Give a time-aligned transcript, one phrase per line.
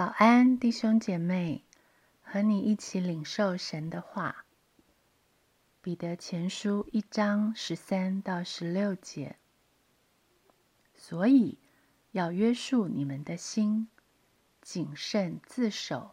[0.00, 1.62] 早安，弟兄姐妹，
[2.22, 4.46] 和你一起领受神的话。
[5.82, 9.36] 彼得前书一章十三到十六节。
[10.94, 11.58] 所以
[12.12, 13.88] 要约束你们的心，
[14.62, 16.12] 谨慎自守，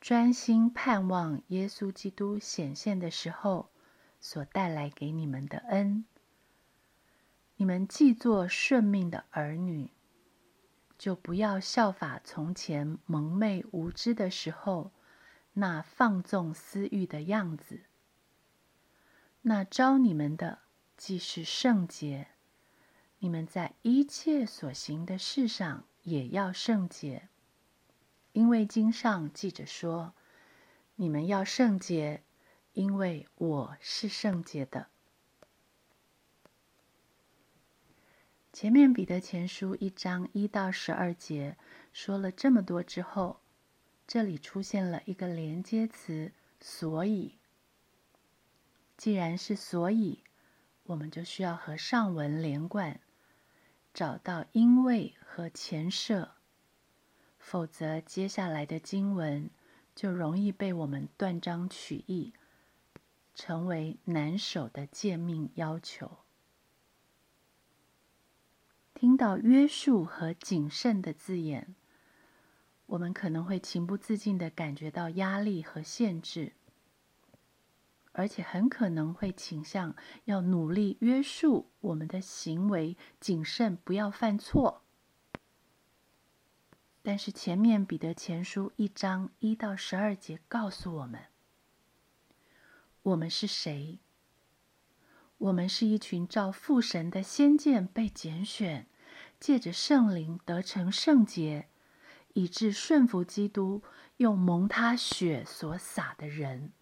[0.00, 3.68] 专心盼望耶稣基督显现的时候
[4.20, 6.04] 所带来给你们的恩。
[7.56, 9.90] 你们既做顺命的儿女。
[10.98, 14.92] 就不要效法从前蒙昧无知的时候
[15.54, 17.82] 那放纵私欲的样子。
[19.42, 20.60] 那招你们的
[20.96, 22.28] 既是圣洁，
[23.18, 27.28] 你们在一切所行的事上也要圣洁，
[28.32, 30.14] 因为经上记着说
[30.96, 32.22] ：“你们要圣洁，
[32.72, 34.88] 因为我是圣洁的。”
[38.56, 41.58] 前面彼得前书一章一到十二节
[41.92, 43.40] 说了这么多之后，
[44.06, 47.34] 这里出现了一个连接词“所以”。
[48.96, 50.24] 既然是“所以”，
[50.84, 52.98] 我们就需要和上文连贯，
[53.92, 56.30] 找到“因为”和前设，
[57.38, 59.50] 否则接下来的经文
[59.94, 62.32] 就容易被我们断章取义，
[63.34, 66.20] 成为难守的诫命要求。
[68.96, 71.74] 听到约束和谨慎的字眼，
[72.86, 76.54] 我们可能会情不自禁的感觉到压力和限制，
[78.12, 84.82] 而且很可能会倾向要努力约束我们的行为，谨慎不要犯错。
[87.02, 91.26] 但是前面彼得前书一章一到十二节告诉我们，
[93.02, 93.98] 我们是谁？
[95.38, 98.86] 我们是一群照父神的先见被拣选，
[99.38, 101.68] 借着圣灵得成圣洁，
[102.32, 103.82] 以致顺服基督，
[104.16, 106.72] 用蒙他血所洒的人。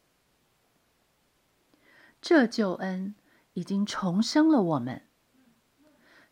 [2.23, 3.17] 这救恩
[3.55, 5.03] 已经重生了我们，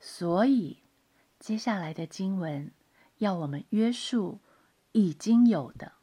[0.00, 0.78] 所以
[1.38, 2.72] 接下来的经文
[3.18, 4.40] 要我们约束
[4.92, 5.94] 已经有的，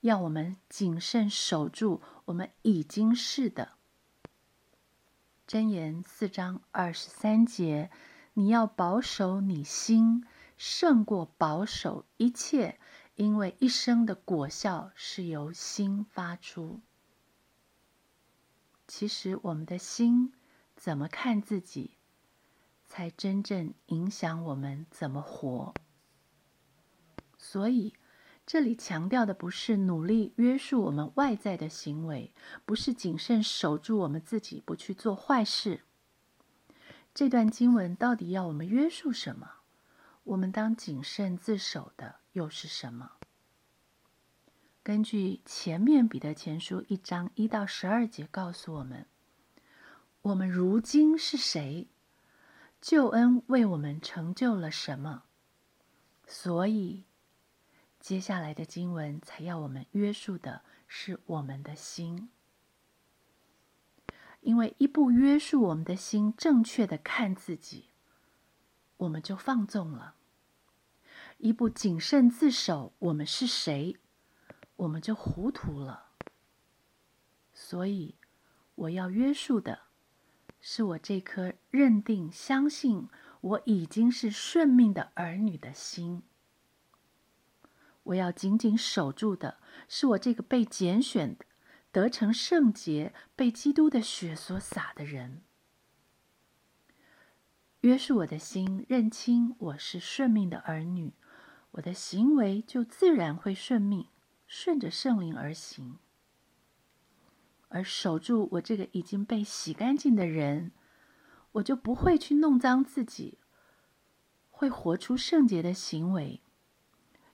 [0.00, 3.73] 要我们谨慎守住我们已经是的。
[5.46, 7.90] 箴言四章二十三节，
[8.32, 10.24] 你要保守你心，
[10.56, 12.80] 胜过保守一切，
[13.16, 16.80] 因为一生的果效是由心发出。
[18.88, 20.32] 其实，我们的心
[20.76, 21.98] 怎么看自己，
[22.86, 25.74] 才真正影响我们怎么活。
[27.36, 27.92] 所以。
[28.46, 32.32] 这里强调的不是努力约束我们外在的行为，
[32.66, 35.80] 不是谨慎守住我们自己不去做坏事。
[37.14, 39.50] 这段经文到底要我们约束什么？
[40.24, 43.12] 我们当谨慎自守的又是什么？
[44.82, 49.06] 根据前面彼得前书一章一到十二节告诉我们，
[50.20, 51.88] 我们如今是谁？
[52.82, 55.22] 救恩为我们成就了什么？
[56.26, 57.04] 所以。
[58.04, 62.28] 接下来的经文才要我们约束的是我们的心，
[64.42, 67.88] 因为一不约束我们的心，正确的看自己，
[68.98, 70.16] 我们就放纵了；
[71.38, 73.96] 一不谨慎自守，我们是谁，
[74.76, 76.08] 我们就糊涂了。
[77.54, 78.16] 所以，
[78.74, 79.84] 我要约束的
[80.60, 83.08] 是我这颗认定、相信
[83.40, 86.22] 我已经是顺命的儿女的心。
[88.04, 91.44] 我要紧紧守住的是我这个被拣选的、
[91.90, 95.42] 得成圣洁、被基督的血所洒的人。
[97.80, 101.12] 约束我的心，认清我是顺命的儿女，
[101.72, 104.06] 我的行为就自然会顺命，
[104.46, 105.98] 顺着圣灵而行。
[107.68, 110.72] 而守住我这个已经被洗干净的人，
[111.52, 113.38] 我就不会去弄脏自己，
[114.50, 116.40] 会活出圣洁的行为。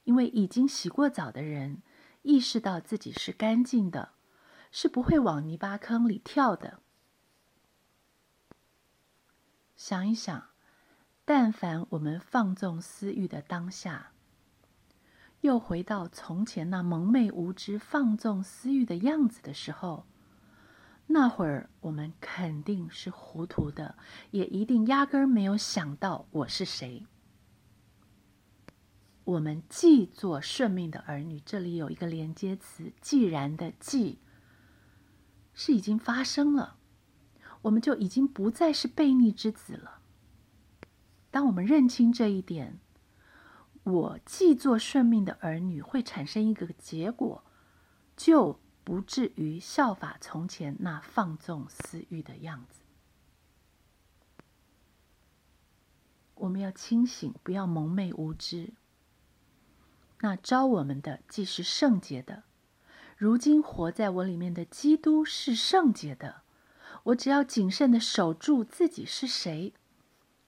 [0.04, 1.82] 因为已经洗过澡的人，
[2.22, 4.10] 意识到自己是干净的，
[4.70, 6.80] 是不会往泥巴坑里跳的。
[9.76, 10.48] 想一想，
[11.24, 14.12] 但凡我们放纵私欲的当下，
[15.40, 20.06] 又回到从前那蒙昧无知、放纵私欲的样子的时候，
[21.06, 23.96] 那会儿我们肯定是糊涂的，
[24.32, 27.06] 也一定压根儿没有想到我是谁。
[29.30, 34.18] 我们既做顺命的儿女，这里有一个连接词“既然”的“既”，
[35.54, 36.78] 是已经发生了，
[37.62, 40.00] 我们就已经不再是悖逆之子了。
[41.30, 42.80] 当我们认清这一点，
[43.84, 47.44] 我既做顺命的儿女，会产生一个结果，
[48.16, 52.80] 就不至于效法从前那放纵私欲的样子。
[56.34, 58.72] 我们要清醒，不要蒙昧无知。
[60.20, 62.44] 那招我们的既是圣洁的，
[63.16, 66.42] 如今活在我里面的基督是圣洁的。
[67.04, 69.72] 我只要谨慎的守住自己是谁，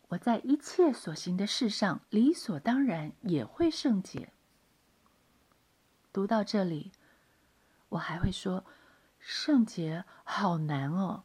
[0.08, 4.32] 我在一切所行的事上理所当然也会圣洁。
[6.12, 6.92] 读到这里，
[7.88, 8.66] 我还会说，
[9.18, 11.24] 圣洁好难哦。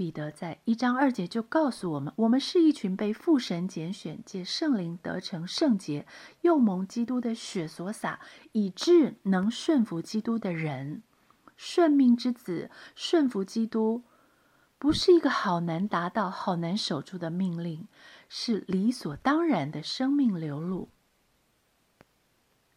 [0.00, 6.06] 彼得在一章二节就告诉我们：我们是一群被父神拣选，借圣灵得成圣洁，
[6.40, 8.18] 又蒙基督的血所洒，
[8.52, 11.02] 以致能顺服基督的人。
[11.54, 14.02] 顺命之子顺服基督，
[14.78, 17.86] 不是一个好难达到、好难守住的命令，
[18.30, 20.88] 是理所当然的生命流露。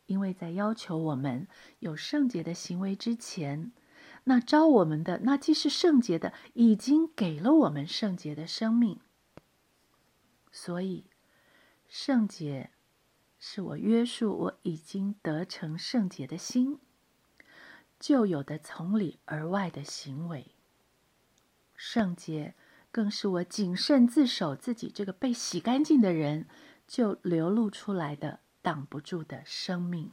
[0.08, 1.48] 因为在要求我们
[1.80, 3.72] 有圣洁的行为之前。
[4.25, 9.00] 那招我们的那既是圣洁的，已经给了我们圣洁的生命，
[10.52, 11.06] 所以
[11.88, 12.72] 圣洁
[13.38, 16.80] 是我约束我已经得成圣洁的心，
[18.00, 20.52] 旧有的从里而外的行为。
[21.75, 22.56] 圣洁
[22.92, 26.48] 更是我谨慎自守自己这个被洗干净的人，
[26.88, 30.12] 就流露出来的挡不住的生命。